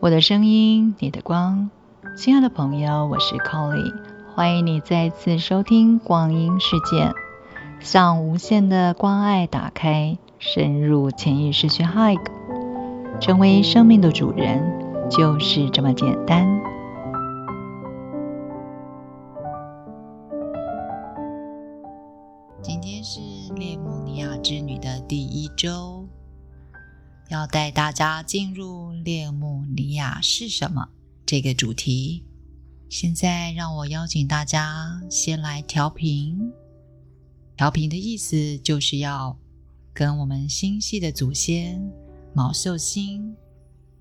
[0.00, 1.70] 我的声音，你的光，
[2.16, 3.92] 亲爱的朋友，我是 Colly，
[4.32, 7.12] 欢迎你再次收听光阴世界，
[7.80, 12.30] 向无限的关爱打开，深入潜意识去 Hike，
[13.20, 14.62] 成为生命的主人，
[15.10, 16.46] 就是这么简单。
[22.62, 23.18] 今天是
[23.56, 25.97] 列姆尼亚之旅的第一周。
[27.28, 30.88] 要带大家进入列姆尼亚是什么
[31.26, 32.24] 这个主题。
[32.88, 36.50] 现在让我邀请大家先来调频。
[37.54, 39.36] 调频的意思就是要
[39.92, 41.92] 跟我们星系的祖先
[42.32, 43.36] 卯宿星、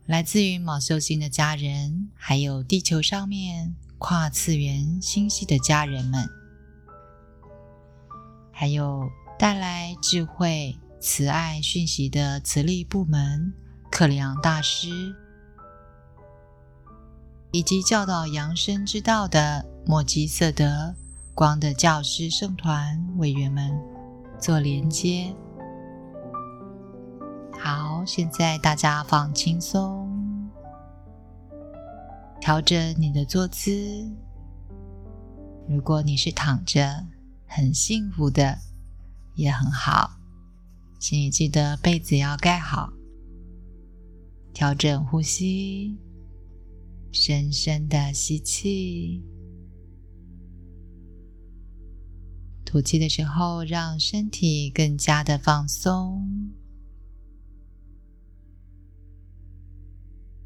[0.05, 6.29] 来自于卯宿星的家人，还有地球上面跨次元星系的家人们，
[8.53, 10.77] 还有带来智慧。
[11.09, 13.53] 慈爱讯息的慈力部门
[13.89, 14.89] 克里昂大师，
[17.51, 20.93] 以及教导扬声之道的莫基瑟德
[21.33, 23.71] 光的教师圣团委员们
[24.37, 25.33] 做连接。
[27.57, 30.51] 好，现在大家放轻松，
[32.41, 33.71] 调整你的坐姿。
[35.69, 37.05] 如果你是躺着，
[37.45, 38.57] 很幸福的，
[39.35, 40.16] 也很好。
[40.99, 42.91] 请你记得被子要盖好，
[44.51, 45.95] 调整呼吸，
[47.11, 49.23] 深深的吸气，
[52.65, 56.51] 吐气的时候让身体更加的放松，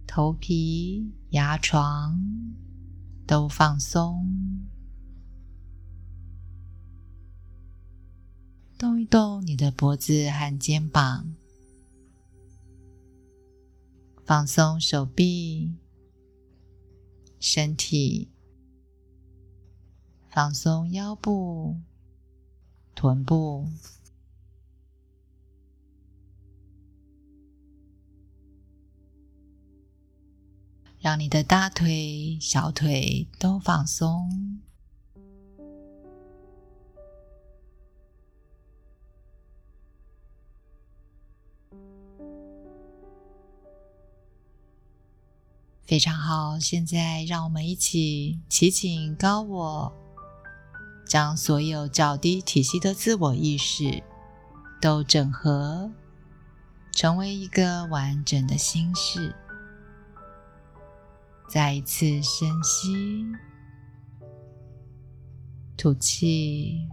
[0.06, 2.20] 头皮、牙床
[3.26, 4.70] 都放松。
[8.81, 11.36] 动一动你的脖子和肩膀，
[14.25, 15.75] 放松手臂、
[17.39, 18.31] 身体，
[20.31, 21.80] 放松腰部、
[22.95, 23.69] 臀部，
[30.98, 34.59] 让你的大腿、小腿都放松。
[45.86, 49.93] 非常好，现在让我们一起祈请高我，
[51.05, 54.02] 将所有较低体系的自我意识
[54.80, 55.92] 都整合，
[56.93, 59.36] 成为一个完整的心事。
[61.49, 63.25] 再一次深吸，
[65.75, 66.87] 吐气。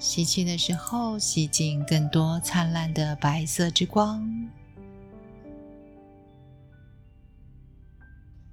[0.00, 4.48] 吸气的时候，吸进更多灿烂的白色之光；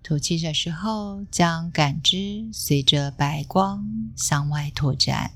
[0.04, 5.32] 吐气的时候，将感知随着白光向外拓展，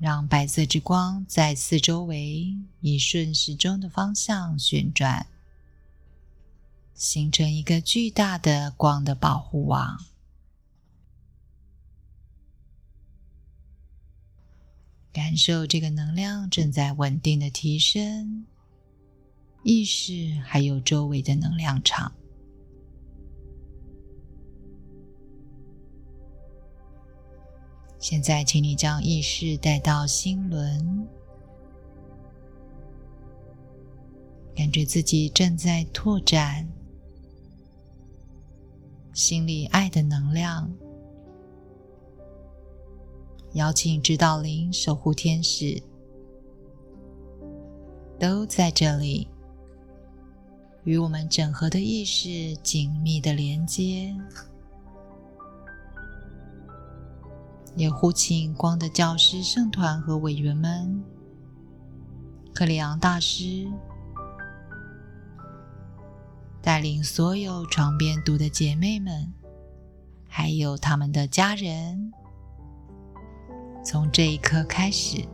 [0.00, 5.28] 让白色之光在四周围以顺时钟的方向旋转，
[6.92, 10.11] 形成一个巨大的光的保护网。
[15.12, 18.46] 感受这个能量正在稳定的提升，
[19.62, 22.10] 意识还有周围的能量场。
[27.98, 31.06] 现在，请你将意识带到心轮，
[34.56, 36.66] 感觉自己正在拓展
[39.12, 40.68] 心里爱的能量。
[43.54, 45.82] 邀请指导灵、守护天使
[48.18, 49.28] 都在这里，
[50.84, 54.16] 与我们整合的意识紧密的连接。
[57.74, 61.02] 也呼请光的教师圣团和委员们、
[62.54, 63.66] 克里昂大师
[66.60, 69.32] 带领所有床边读的姐妹们，
[70.28, 72.12] 还有他们的家人。
[73.84, 75.26] 从这一刻开始，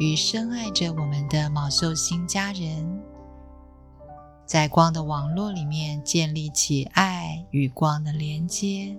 [0.00, 3.00] 与深爱着我们的卯寿星家人，
[4.44, 8.98] 在光的网络里面建立起爱与光的连接，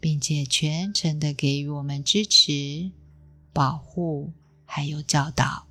[0.00, 2.90] 并且全程的给予我们支持、
[3.52, 4.32] 保护
[4.64, 5.68] 还有教导。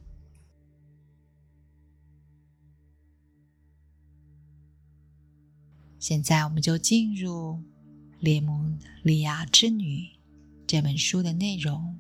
[6.00, 7.62] 现在，我们就进入
[8.20, 9.98] 列姆利亚之女》
[10.70, 11.98] 这本书的内容。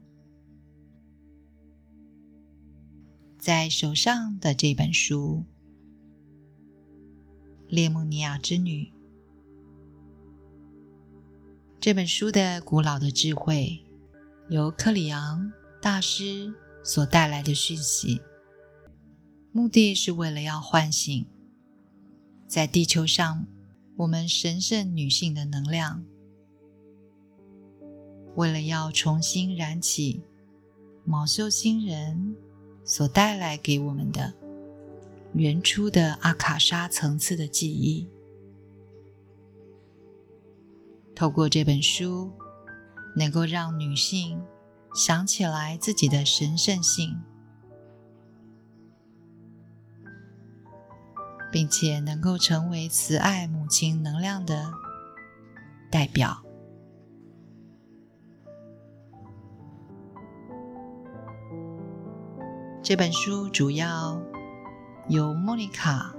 [3.39, 5.43] 在手上的这本书，
[7.67, 8.83] 《列姆尼亚之女》
[11.79, 13.83] 这本书的古老的智慧，
[14.49, 15.51] 由克里昂
[15.81, 18.21] 大师所带来的讯息，
[19.51, 21.25] 目的是为了要唤醒
[22.45, 23.47] 在地球上
[23.97, 26.05] 我们神圣女性的能量，
[28.35, 30.23] 为了要重新燃起
[31.05, 32.35] 毛秀星人。
[32.85, 34.33] 所带来给我们的
[35.33, 38.09] 原初的阿卡莎层次的记忆，
[41.13, 42.31] 透过这本书，
[43.15, 44.41] 能够让女性
[44.95, 47.21] 想起来自己的神圣性，
[51.51, 54.71] 并且能够成为慈爱母亲能量的
[55.91, 56.43] 代表。
[62.89, 64.19] 这本书主要
[65.09, 66.15] 由莫妮卡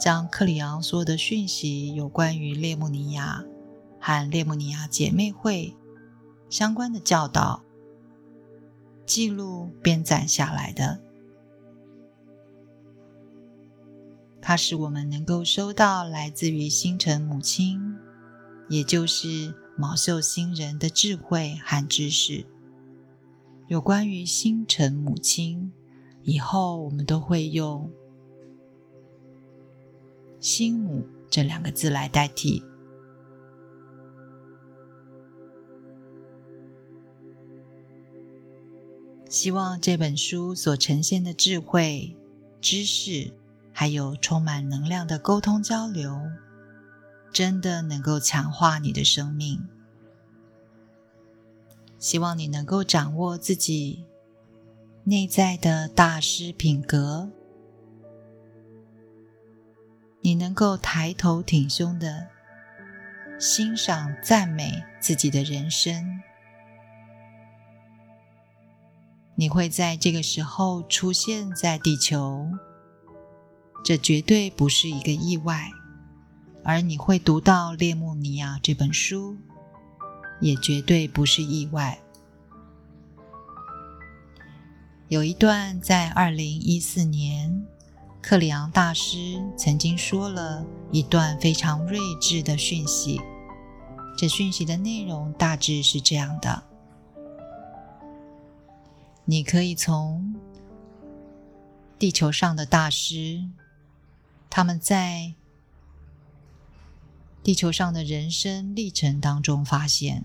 [0.00, 3.44] 将克里昂所有的讯息，有关于列姆尼亚
[4.00, 5.76] 和列姆尼亚姐妹会
[6.48, 7.62] 相关的教导
[9.06, 11.00] 记录编载下来的。
[14.42, 17.96] 它使我们能够收到来自于星辰母亲，
[18.68, 22.44] 也就是毛秀星人的智慧和知识。
[23.70, 25.70] 有关于星辰母亲，
[26.24, 27.88] 以后我们都会用
[30.40, 32.64] “星母”这两个字来代替。
[39.28, 42.16] 希望这本书所呈现的智慧、
[42.60, 43.32] 知识，
[43.72, 46.20] 还有充满能量的沟通交流，
[47.32, 49.62] 真的能够强化你的生命。
[52.00, 54.06] 希望你能够掌握自己
[55.04, 57.30] 内在的大师品格，
[60.22, 62.28] 你能够抬头挺胸的
[63.38, 66.22] 欣赏、赞美自己的人生。
[69.34, 72.48] 你会在这个时候出现在地球，
[73.84, 75.70] 这绝对不是一个意外。
[76.64, 79.36] 而你会读到《列穆尼亚》这本书。
[80.40, 81.98] 也绝对不是意外。
[85.08, 87.66] 有一段在二零一四年，
[88.22, 93.20] 克里昂大师曾经说了一段非常睿智的讯息。
[94.16, 96.62] 这讯息的内容大致是这样的：
[99.24, 100.34] 你可以从
[101.98, 103.44] 地球上的大师，
[104.48, 105.34] 他们在
[107.42, 110.24] 地球上的人生历程当中发现。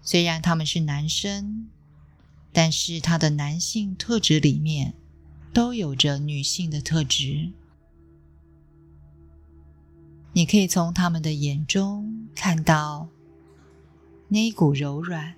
[0.00, 1.68] 虽然他们是男生，
[2.52, 4.94] 但是他的男性特质里面
[5.52, 7.52] 都有着女性的特质。
[10.32, 13.08] 你可以从他们的眼中看到
[14.28, 15.36] 那一股柔软，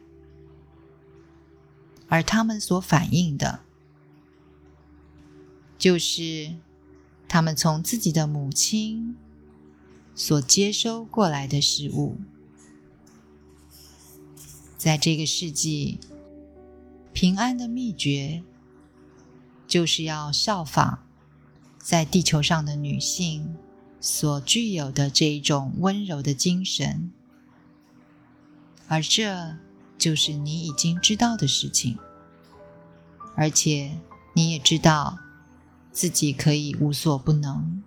[2.09, 3.61] 而他们所反映的，
[5.77, 6.57] 就是
[7.37, 9.15] 他们从自己的母亲
[10.15, 12.17] 所接收过来的事物。
[14.79, 15.99] 在这个世纪，
[17.13, 18.43] 平安的秘诀
[19.69, 21.01] 就是要效仿
[21.77, 23.55] 在地球上的女性
[24.01, 27.13] 所具有的这一种温柔的精神，
[28.89, 29.59] 而这
[29.99, 31.99] 就是你已经知道的事情，
[33.35, 33.99] 而且
[34.33, 35.19] 你也知道
[35.97, 37.83] 自己可以无所不能。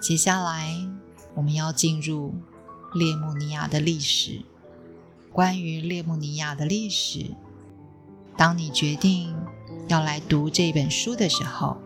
[0.00, 0.74] 接下来，
[1.36, 2.34] 我们要进入
[2.92, 4.42] 列姆尼亚的历史。
[5.32, 7.36] 关于列穆尼亚的历史，
[8.36, 9.32] 当你决定
[9.86, 11.76] 要来读这本书的时候，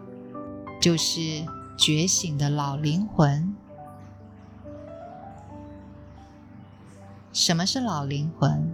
[0.81, 1.45] 就是
[1.77, 3.55] 觉醒的老灵魂。
[7.35, 8.73] 什么是老灵魂？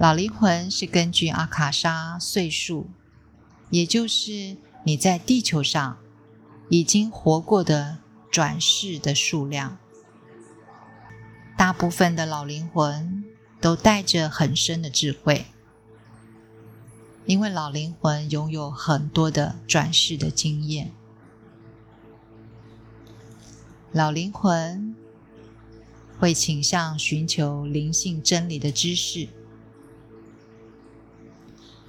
[0.00, 2.88] 老灵魂是根据阿卡莎岁数，
[3.68, 5.98] 也就是你在地球上
[6.70, 7.98] 已经活过的
[8.30, 9.76] 转世的数量。
[11.54, 13.22] 大部分的老灵魂
[13.60, 15.44] 都带着很深的智慧，
[17.26, 20.92] 因为老灵魂拥有很多的转世的经验。
[23.92, 24.96] 老灵魂
[26.18, 29.28] 会倾向寻求灵性真理的知识。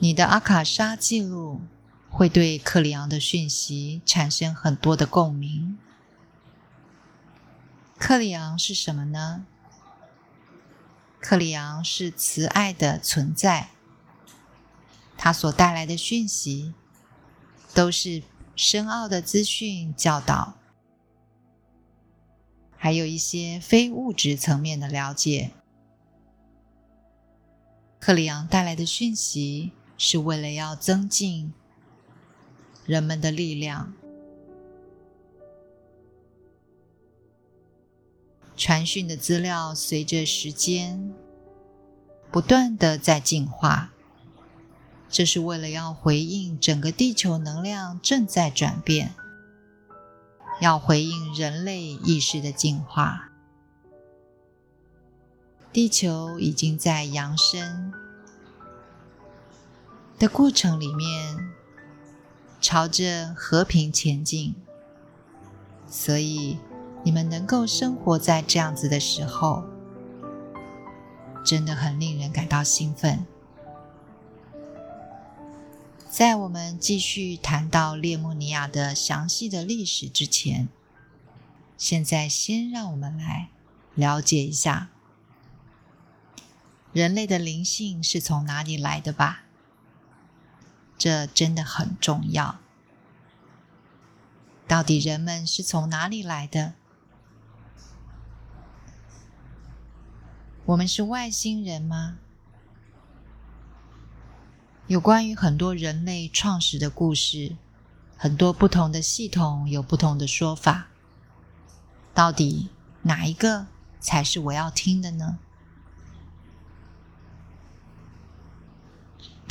[0.04, 1.62] 你的阿卡莎记录
[2.10, 5.78] 会对克里昂的讯息产生很多的共鸣。
[8.00, 9.46] 克里昂是什么呢？
[11.20, 13.70] 克里昂是慈爱的存在，
[15.16, 16.74] 它所带来的讯息
[17.76, 18.24] 都是
[18.56, 20.56] 深奥的资讯教导，
[22.76, 25.52] 还有一些非物质层面的了解。
[28.00, 31.54] 克里昂带来的讯息是为了要增进
[32.88, 33.94] 人们的力量。
[38.58, 41.14] 传讯的资料随着时间
[42.32, 43.94] 不断的在进化，
[45.08, 49.14] 这是为了要回应整个地球能量正在转变，
[50.60, 53.30] 要回应人类意识的进化。
[55.72, 57.94] 地球已经在扬升
[60.22, 61.36] 的过程里面，
[62.62, 64.54] 朝着和平前进，
[65.90, 66.60] 所以。
[67.04, 69.64] 你们能够生活在这样子的时候，
[71.44, 73.26] 真的很令人感到兴奋。
[76.08, 80.70] 在我们继续谈到列穆尼亚的详细的历史之前，
[81.76, 83.50] 现在先让我们来
[83.96, 84.90] 了解一下
[86.94, 89.46] 人类的灵性是从哪里来的吧。
[91.02, 92.60] 这真的很重要。
[94.68, 96.74] 到底人们是从哪里来的？
[100.66, 102.20] 我们是外星人吗？
[104.86, 107.56] 有关于很多人类创始的故事，
[108.16, 110.90] 很多不同的系统有不同的说法。
[112.14, 112.70] 到底
[113.02, 113.66] 哪一个
[114.00, 115.40] 才是我要听的呢？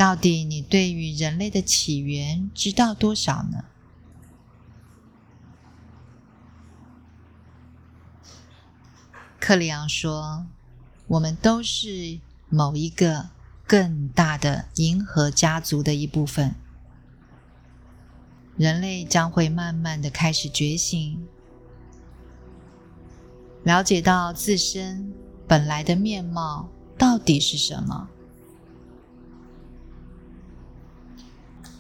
[0.01, 3.65] 到底你对于人类的起源知道多少呢？
[9.39, 10.47] 克里昂说。
[11.07, 13.29] 我们都是某一个
[13.67, 16.55] 更大的银河家族的一部分。
[18.57, 21.27] 人类将会慢慢的开始觉醒，
[23.65, 25.13] 了解到自身
[25.47, 28.09] 本来的面貌到底是什么。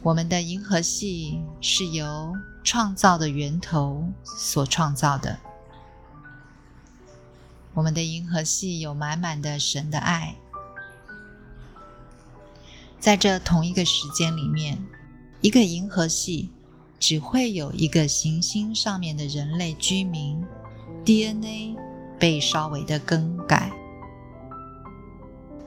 [0.02, 5.38] 我们的银河系是由创造的源头所创造的。
[7.74, 10.34] 我们的银河系有满满的神的爱，
[12.98, 14.82] 在这同一个时间里面，
[15.42, 16.50] 一个银河系
[16.98, 20.42] 只会有一个行星上面的人类居民
[21.04, 21.76] DNA
[22.18, 23.70] 被稍微的更改，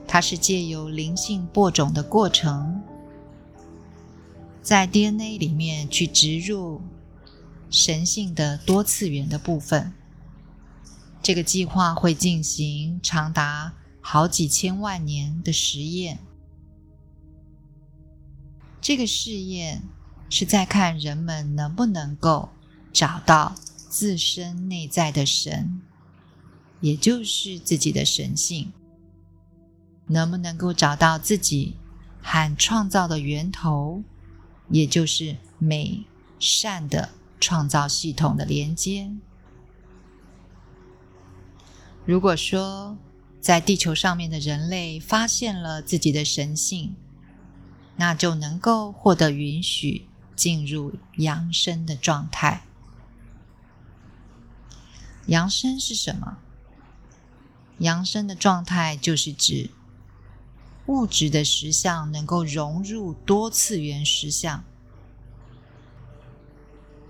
[0.08, 2.82] 它是借由灵性播种的过程，
[4.64, 6.80] 在 DNA 里面去植入
[7.68, 9.92] 神性的多次元的部分。
[11.22, 16.18] 这个计划会进行长达好几千万年的实验。
[18.80, 19.82] 这个试验
[20.30, 22.48] 是在看人们能不能够
[22.90, 23.54] 找到
[23.90, 25.82] 自身内在的神，
[26.80, 28.72] 也就是自己的神性，
[30.06, 31.76] 能不能够找到自己
[32.22, 34.02] 和创造的源头，
[34.68, 36.04] 也就是美
[36.38, 39.10] 善的创造系统的连接。
[42.04, 42.96] 如果说
[43.40, 46.96] 在地球上面的人类发现了自己的神性，
[47.96, 52.64] 那就能够获得允许进入扬升的状态。
[55.26, 56.38] 扬升是什么？
[57.78, 59.70] 扬升的状态就是指
[60.86, 64.62] 物质的实相能够融入多次元实相。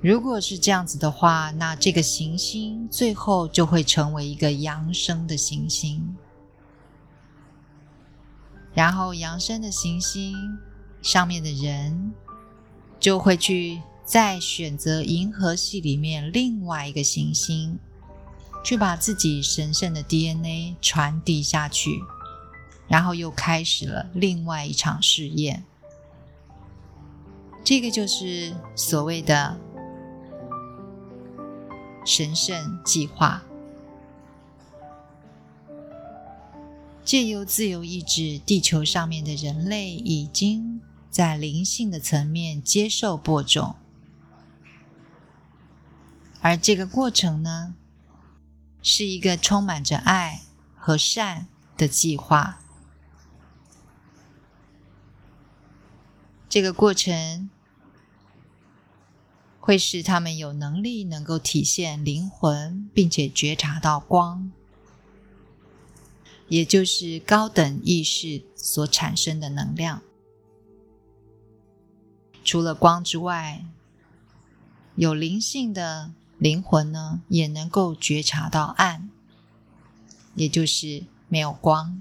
[0.01, 6.15] 如果是这样子的话，那这个行星最后就会成为一个扬升的行星，
[8.75, 10.37] 然后扬升的行星
[11.01, 12.13] 上面的人
[13.01, 17.79] 就会去再选择银河系里面另外一个行星，
[18.63, 22.03] 去把自己神圣的 DNA 传递下去，
[22.89, 25.65] 然后又开始了另外一场试验。
[27.65, 29.59] 这个就是所谓的。
[32.07, 33.43] 神圣计划，
[37.03, 43.77] 借由自由意志，地球上面的人类已经在灵性的层面接受播种，
[46.43, 47.75] 而这个过程呢，
[48.83, 50.43] 是一个充满着爱
[50.77, 51.47] 和善
[51.79, 52.59] 的计划。
[56.55, 57.51] 这个过程
[59.59, 64.53] 会使他们有能力能够体现灵魂，并且觉察到光，
[66.47, 70.01] 也就是高等意识所产生的能量。
[72.45, 73.65] 除了光之外，
[74.95, 79.11] 有灵性的灵魂呢，也能够觉察到暗，
[80.37, 82.01] 也就是没有光。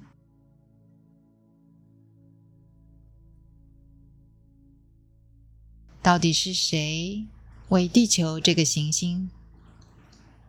[6.03, 7.25] 到底是谁
[7.69, 9.31] 为地球这个行星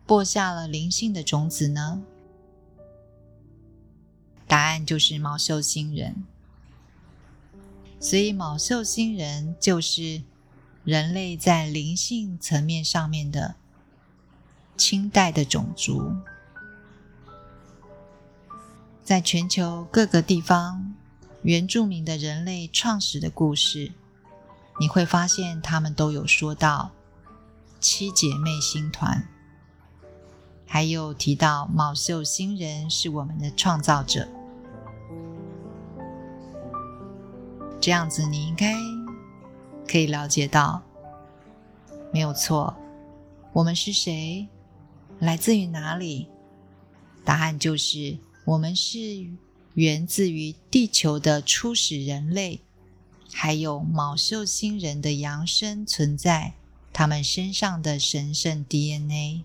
[0.05, 2.03] 播下了灵性的种子呢？
[4.45, 6.25] 答案就是卯宿星人。
[8.01, 10.21] 所以，卯宿星人就是
[10.83, 13.55] 人类在灵性层面上面的
[14.75, 16.13] 清代的种族，
[19.05, 20.93] 在全球各个地方，
[21.43, 23.93] 原住民的人类创始的故事。
[24.77, 26.91] 你会发现，他们都有说到
[27.79, 29.27] 七姐妹星团，
[30.65, 34.27] 还有提到卯秀星人是我们的创造者。
[37.79, 38.75] 这样子，你应该
[39.87, 40.81] 可以了解到，
[42.11, 42.75] 没有错。
[43.53, 44.47] 我们是谁？
[45.19, 46.27] 来自于哪里？
[47.23, 48.99] 答案就是，我们是
[49.75, 52.64] 源自于地球的初始人类。
[53.37, 56.53] 还有卯宿星人的阳身存在，
[56.93, 59.43] 他们身上的神圣 DNA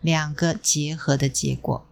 [0.00, 1.86] 两个结合的结果，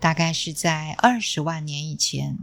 [0.00, 2.36] 大概是在二十万年以前，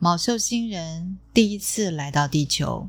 [0.00, 2.88] 卯宿星人第一次来到地球。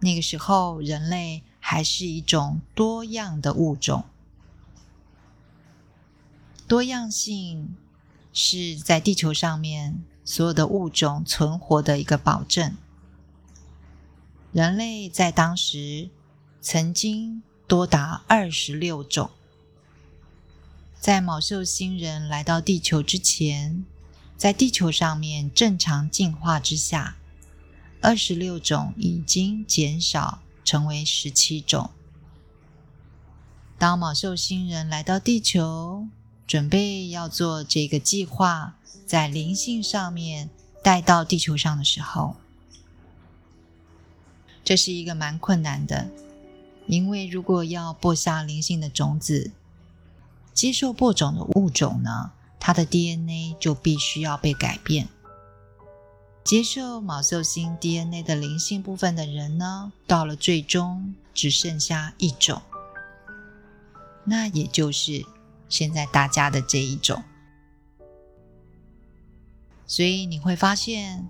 [0.00, 4.04] 那个时候，人类还是一种多样的物种，
[6.68, 7.74] 多样性。
[8.36, 12.76] 是在地球上面所有的物种存活的一个保证。
[14.52, 16.10] 人类在当时
[16.60, 19.30] 曾经多达二十六种。
[20.98, 23.84] 在卯宿星人来到地球之前，
[24.36, 27.16] 在地球上面正常进化之下，
[28.00, 31.90] 二十六种已经减少成为十七种。
[33.78, 36.08] 当卯宿星人来到地球。
[36.46, 38.76] 准备要做这个计划，
[39.06, 40.50] 在灵性上面
[40.82, 42.36] 带到地球上的时候，
[44.62, 46.10] 这是一个蛮困难的，
[46.86, 49.52] 因为如果要播下灵性的种子，
[50.52, 55.08] 接受播种的物种呢，它的 DNA 就必须要被改变。
[56.44, 62.60] 接受卯宿星 DNA 的灵性部分的人呢，到了最终只剩下一种，
[64.24, 65.24] 那也就是。
[65.68, 67.22] 现在大家的这一种，
[69.86, 71.26] 所以你会发现，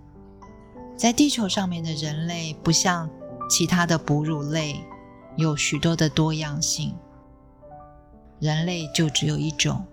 [0.96, 3.08] 在地球上面的人类不像
[3.48, 4.80] 其他的哺乳类
[5.36, 6.94] 有许多的多样性，
[8.40, 9.84] 人类就只有一种。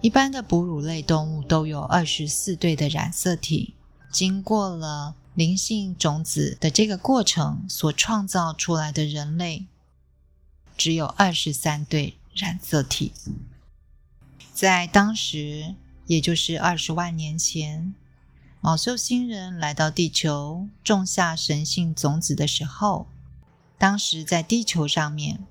[0.00, 3.74] 一般的哺乳类动物都有二十四对的染色体，
[4.12, 9.66] 经过了灵性种子的这个过程所创造出来的人类，
[10.76, 12.18] 只有二十三对。
[12.34, 13.12] 染色体
[14.52, 17.94] 在当时，也就是二十万年前，
[18.60, 23.06] 卯宿星人来到地球，种下神性种子的时候，
[23.78, 25.46] 当时在地球上面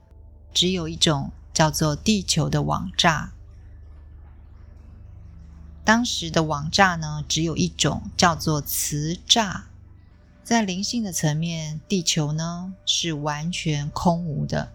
[0.54, 3.30] 只有一种叫做地球的网栅。
[5.86, 9.64] 当时的网栅呢，只有一种叫做磁栅。
[10.44, 14.74] 在灵性的层面，地球呢是完全空无的。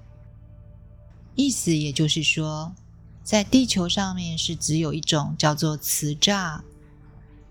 [1.40, 2.74] 意思也就是说，
[3.22, 6.62] 在地球上面是只有一种叫做磁栅，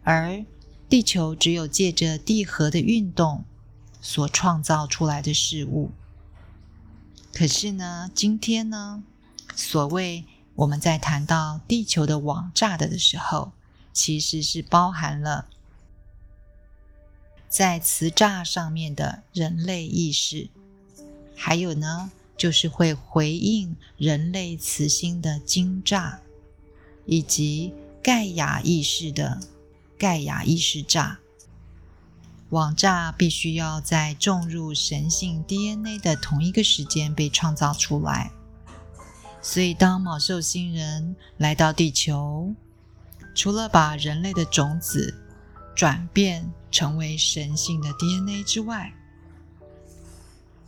[0.03, 0.43] 而
[0.89, 3.45] 地球只有借着地核的运动
[4.01, 5.91] 所创造出来的事物。
[7.33, 9.03] 可是呢，今天呢，
[9.55, 13.53] 所谓我们在谈到地球的网炸的的时候，
[13.93, 15.45] 其实是包含了
[17.47, 20.49] 在磁栅上面的人类意识，
[21.33, 22.11] 还有呢。
[22.37, 26.19] 就是会回应人类磁心的惊炸，
[27.05, 27.73] 以及
[28.03, 29.39] 盖亚意识的
[29.97, 31.19] 盖亚意识炸。
[32.51, 38.31] 网炸必须要在种入神性 DNA 的同一个时间被创造出来。
[39.41, 42.53] 所以，当卯宿星人来到地球，
[43.35, 45.13] 除了把人类的种子
[45.75, 48.93] 转变成为神性的 DNA 之外，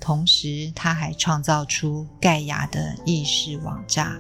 [0.10, 4.20] 同时，他还创造出盖亚的意识网栅。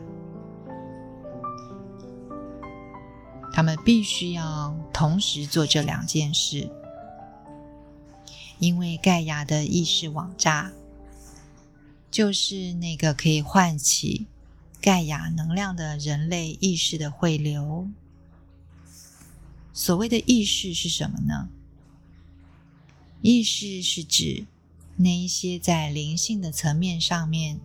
[3.51, 6.69] 他们必须要同时做这两件事。
[8.59, 10.69] 因为盖亚的意识网栅，
[12.11, 14.27] 就是那个可以唤起
[14.79, 17.89] 盖亚能量的人类意识的汇流。
[19.73, 21.49] 所谓的意识是什么呢？
[23.23, 24.45] 意识是指
[25.01, 27.57] 那一些在灵性的层面上面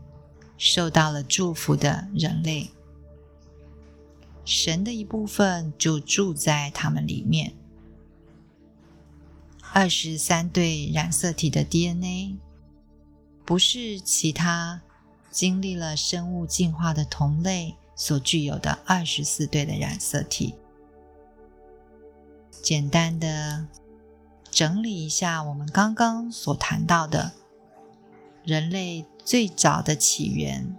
[0.57, 2.71] 受到了祝福的人类，
[4.45, 7.53] 神的一部分就住在他们里面。
[9.73, 12.37] 二十三对染色体的 DNA，
[13.45, 14.81] 不是其他
[15.33, 20.55] 经历了生物进化的同类所具有的二十四对的染色体。
[22.63, 23.67] 简单的
[24.55, 27.33] 整理一下我们刚刚所谈到的，
[28.45, 30.77] 人类最早的起源，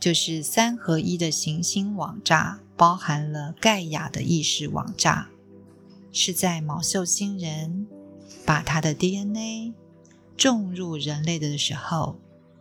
[0.00, 5.26] 就是三合一的行星网栅，包含了盖亚的意识网栅。
[6.12, 7.86] 是在毛秀星人
[8.46, 9.74] 把他的 DNA
[10.34, 12.18] 种入人类的时候，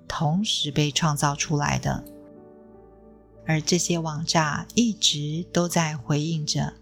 [0.10, 2.04] 同时被创造出来的。
[3.48, 6.74] 而这些网栅一直都在回应着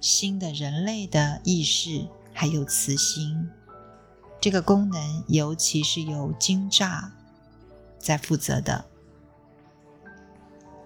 [0.00, 2.06] 新的人类的意识，
[2.40, 3.50] 还有磁心
[4.40, 7.10] 这个功能，尤其是由金栅
[7.98, 8.86] 在负责的。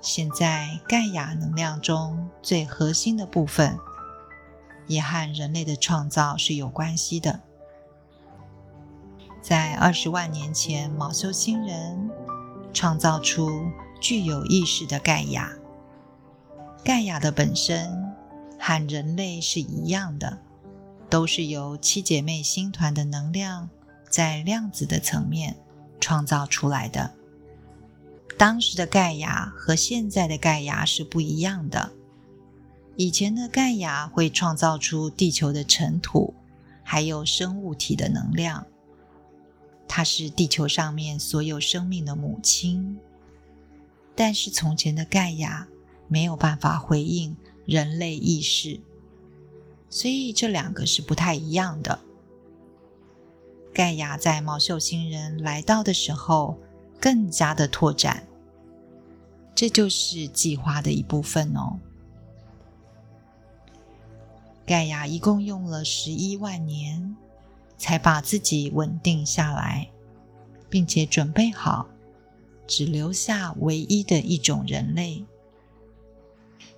[0.00, 3.78] 现在盖亚能量中最核心的部分。
[4.88, 7.40] 也和人类的创造是有关系的。
[9.40, 12.10] 在二十万年前，毛修星人
[12.72, 13.48] 创造出
[14.00, 15.52] 具有意识的盖亚。
[16.84, 18.12] 盖亚的本身
[18.58, 20.38] 和人类是一样的，
[21.08, 23.68] 都是由七姐妹星团的能量
[24.08, 25.56] 在量子的层面
[26.00, 27.12] 创造出来的。
[28.36, 31.92] 当时的盖亚和现在的盖亚是不一样的。
[32.96, 36.34] 以前的盖亚会创造出地球的尘土，
[36.82, 38.66] 还有生物体的能量。
[39.86, 42.98] 它是地球上面所有生命的母亲。
[44.16, 45.68] 但是从前的盖亚
[46.08, 47.36] 没有办法回应
[47.66, 48.80] 人类意识，
[49.94, 52.00] 所以这两个是不太一样的。
[53.72, 56.58] 盖亚在毛秀星人来到的时候
[57.00, 58.26] 更加的拓展，
[59.54, 61.78] 这就是计划的一部分哦。
[64.66, 67.16] 盖亚一共用了十一万年，
[67.78, 69.88] 才把自己稳定下来，
[70.68, 71.86] 并且准备好，
[72.66, 75.24] 只留下唯一的一种人类，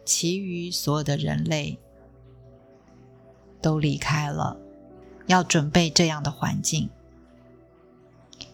[0.05, 1.79] 其余所有的人类
[3.67, 4.57] 都离开了，
[5.27, 6.89] 要准备这样的环境，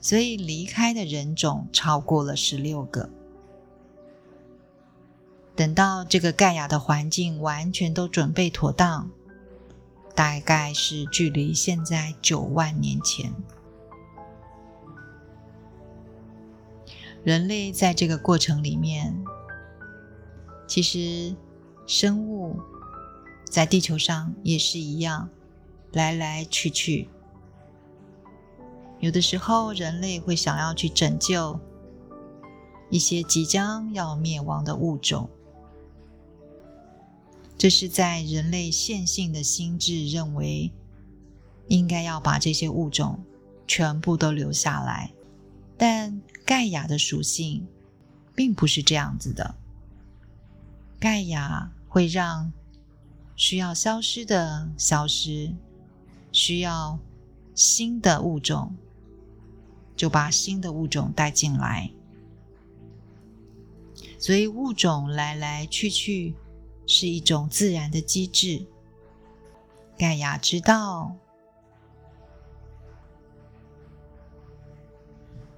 [0.01, 3.11] 所以离开的人种超过了十六个。
[5.55, 9.11] 等到这个盖亚的环境完全都准备妥当。
[10.15, 13.35] 大概是距离现在九万年前，
[17.23, 19.15] 人类在这个过程里面，
[20.67, 21.37] 其实
[21.87, 22.57] 生物
[23.53, 25.29] 在地球上也是一样，
[25.93, 27.11] 来来去去。
[28.99, 31.61] 有的时候，人类会想要去拯救
[32.89, 35.29] 一些即将要灭亡的物种。
[37.59, 40.73] 这是在人类线性的心智认为，
[41.69, 43.23] 应该要把这些物种
[43.67, 45.13] 全部都留下来，
[45.77, 47.67] 但盖亚的属性
[48.35, 49.55] 并不是这样子的。
[50.99, 52.51] 盖亚会让
[53.37, 55.55] 需要消失的消失，
[56.31, 56.99] 需要
[57.55, 58.75] 新的物种
[59.97, 61.91] 就把新的物种带进来，
[64.19, 66.35] 所以物种来来去去。
[66.85, 68.67] 是一种自然的机制。
[69.97, 71.15] 盖亚知道，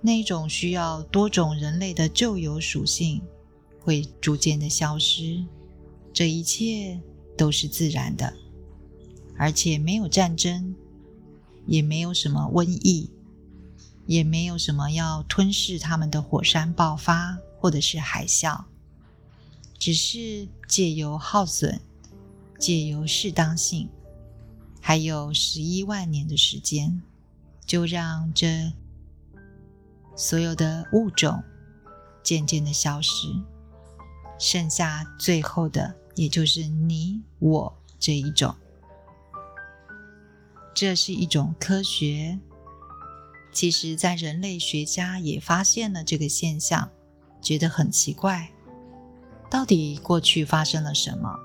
[0.03, 3.23] 那种需要多种人类的旧有属性
[3.81, 5.43] 会逐渐的消失。
[6.13, 7.01] 这一切
[7.37, 8.35] 都是自然的，
[9.37, 10.75] 而且没有战争，
[11.66, 13.11] 也没有什么瘟疫，
[14.07, 18.64] 也没有什么要吞噬他们的火山爆发或者是海啸。
[19.77, 21.81] 只是借由耗损，
[22.59, 23.88] 借由适当性，
[24.81, 27.03] 还有十一万年的时间，
[27.66, 28.73] 就让这
[30.16, 31.42] 所有的物种
[32.23, 33.29] 渐渐的消失，
[34.38, 38.55] 剩下最后的，也就是你我这一种。
[40.74, 42.38] 这是一种科学，
[43.53, 46.90] 其实，在人类学家也发现了这个现象，
[47.40, 48.50] 觉得很奇怪。
[49.48, 51.38] 到底过去发生了什么，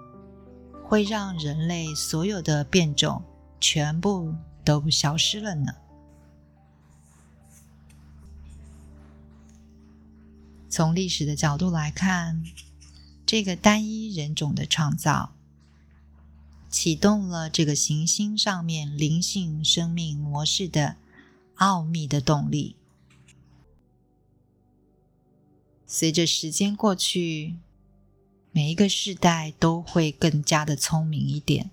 [0.84, 3.22] 会让人类所有的变种
[3.60, 4.34] 全部
[4.66, 5.74] 都消失了呢？
[10.68, 12.44] 从历史的角度来看，
[13.30, 15.36] 这个单一人种的创造，
[16.68, 20.96] 启动了这个行星上面灵性生命模式的
[21.58, 22.76] 奥秘的动力。
[25.86, 27.58] 随着时间过去，
[28.52, 31.70] 每一个世代都会更加的聪明一点。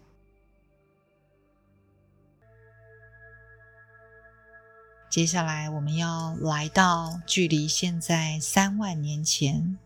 [5.09, 9.79] 接下来，我们要来到距离现在三万年前，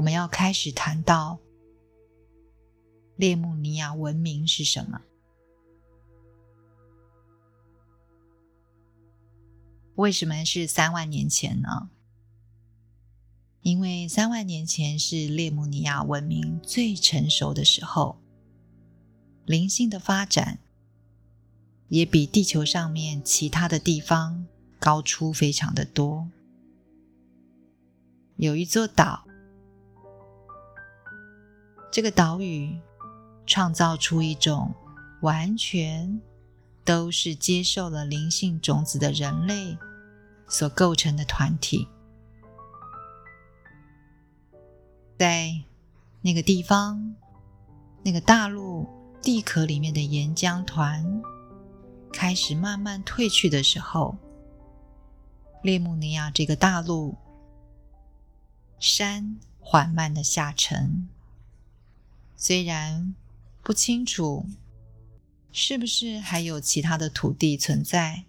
[0.00, 1.38] 我们要开始谈到
[3.16, 5.02] 列姆尼亚文明是什么？
[9.96, 11.90] 为什么是三万年前呢？
[13.60, 18.18] 因为三万年前是列姆尼亚文明最成熟的时候，
[19.44, 20.60] 灵性的发展
[21.88, 24.46] 也比地球上面其他的地方
[24.78, 26.26] 高出非常的多。
[28.36, 29.26] 有一座岛，
[31.90, 32.78] 这个岛屿
[33.46, 34.72] 创造出一种
[35.22, 36.20] 完全
[36.84, 39.76] 都是接受了灵性种子的人类
[40.48, 41.88] 所构成的团体。
[45.18, 45.52] 在
[46.22, 47.16] 那个地方，
[48.04, 48.86] 那个大陆
[49.20, 51.22] 地壳里面的岩浆团
[52.12, 54.16] 开始慢慢退去的时候，
[55.62, 57.16] 列姆尼亚这个大陆
[58.78, 61.08] 山缓慢的下沉。
[62.42, 63.14] 虽然
[63.62, 64.46] 不清楚
[65.52, 68.24] 是不是还有其他的土地存在，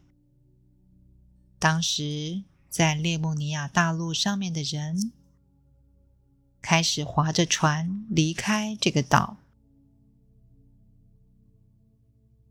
[1.58, 5.13] 当时在列姆尼亚大陆上面的人。
[6.63, 9.38] 开始划着船离开这个岛，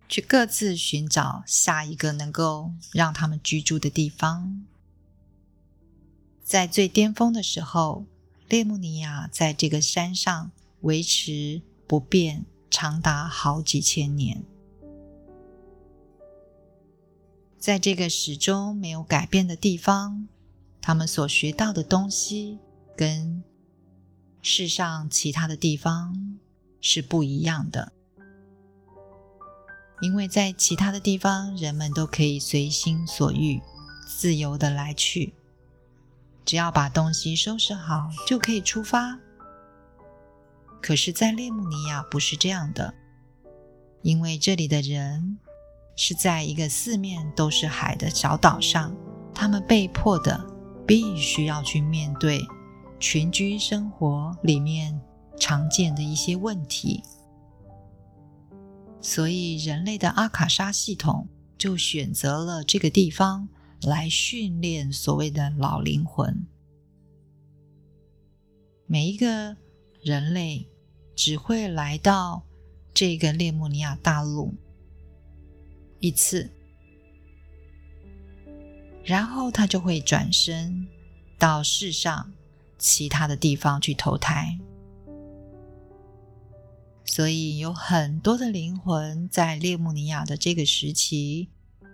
[0.08, 4.66] 去各自寻找下一个能够让他们居住的地方。
[6.42, 8.04] 在最巅峰的时候，
[8.48, 10.50] 列姆尼亚在这个山上
[10.82, 14.44] 维持不变，长达好几千年。
[17.58, 20.28] 在这个始终没有改变的地方，
[20.80, 22.58] 他们所学到的东西
[22.96, 23.42] 跟。
[24.42, 26.38] 世上其他的地方
[26.80, 27.92] 是不一样的，
[30.00, 33.60] 因为在其他的地方，人们都可以随心所欲、
[34.08, 35.34] 自由的来去，
[36.46, 39.18] 只要把东西收拾好就可以出发。
[40.82, 42.94] 可是，在列姆尼亚不是这样的，
[44.02, 45.38] 因为这里的人
[45.96, 48.96] 是在一个四面都是海的小岛上，
[49.34, 50.44] 他们被迫的
[50.86, 52.40] 必须要去面对。
[52.98, 55.00] 群居生活里面
[55.38, 57.02] 常见的一些问题，
[59.00, 63.48] 所以人类的阿卡莎系统就选择了这个地方
[63.80, 66.46] 来训练所谓的老灵魂。
[68.86, 69.56] 每一个
[70.02, 70.68] 人类
[71.20, 72.42] 只会来到
[72.94, 74.54] 这个列姆尼亚大陆
[75.98, 76.50] 一次，
[79.04, 80.86] 然后他就会转身
[81.38, 82.32] 到世上。
[82.78, 84.58] 其他的地方去投胎，
[87.04, 91.50] 所以有很多的灵魂在列姆尼亚的这个时期，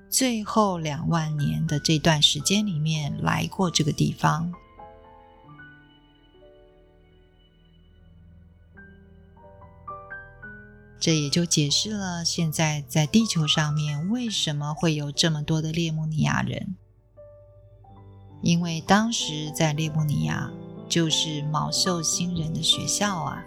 [0.09, 4.55] 最后两万年的这段时间里面来过这个地方。
[10.99, 16.77] 这也就解释了现在在地球上面为什么会有这么多的列姆尼亚人，
[18.43, 20.51] 因为当时在列姆尼亚。
[20.89, 23.45] 就是毛秀星人的学校啊！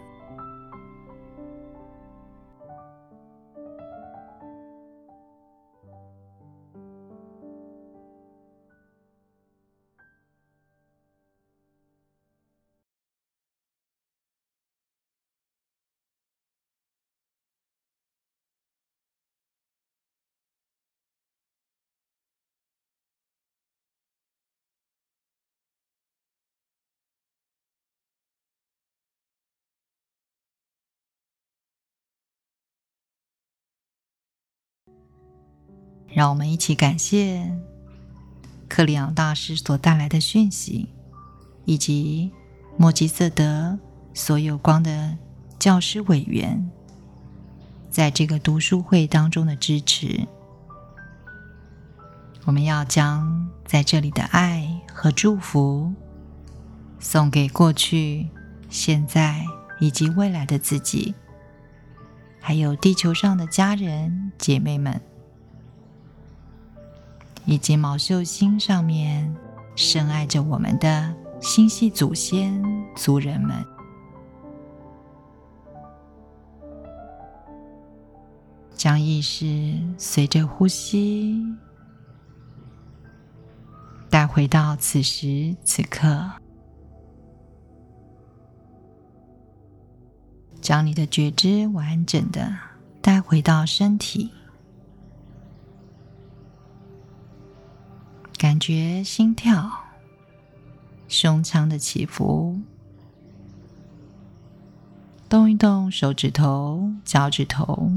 [36.20, 37.50] 让我们一起感谢
[38.68, 40.90] 克里昂大师所带来的讯息，
[41.64, 42.30] 以及
[42.76, 43.80] 莫吉瑟德
[44.14, 45.18] 所有光的
[45.58, 46.70] 教师委员
[47.90, 50.28] 在这个读书会当中的支持。
[52.44, 55.94] 我们要将在这里的爱和祝福
[57.00, 58.28] 送给过去、
[58.70, 59.42] 现在
[59.80, 61.16] 以及未来的自己。
[62.42, 65.00] 还有地球上的家人姐妹们，
[67.46, 69.36] 以及毛秀星上面
[69.76, 72.64] 深爱着我们的星系祖先
[72.96, 73.66] 族人们。
[78.76, 81.44] 将意识随着呼吸
[84.10, 86.32] 带回到此时此刻，
[90.62, 92.58] 将你的觉知完整的
[93.02, 94.32] 带回到身体，
[98.40, 99.70] 感觉心跳、
[101.10, 102.58] 胸腔的起伏，
[105.28, 107.92] 动一动手指头、脚趾头。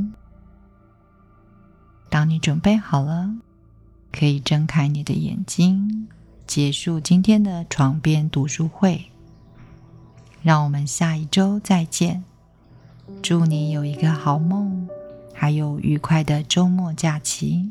[2.10, 3.36] 当你准备好了，
[4.10, 6.08] 可以睁开你的眼睛，
[6.44, 9.12] 结束今天的床边读书会。
[10.42, 12.24] 让我们下一周再见。
[13.22, 14.88] 祝你有一个好梦，
[15.32, 17.70] 还有愉快的周末假期。